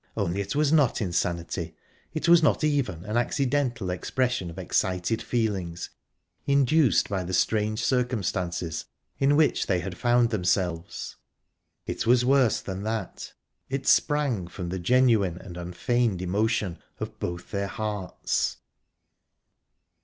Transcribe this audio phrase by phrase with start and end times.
[0.17, 1.75] Only it was not insanity;
[2.11, 5.91] it was not even an accidental expression of excited feelings,
[6.47, 8.85] induced by the strange circumstances
[9.19, 11.17] in which they had found themselves.
[11.85, 13.33] It was worse than that.
[13.69, 18.57] It sprang from the genuine and unfeigned emotion of both their hearts...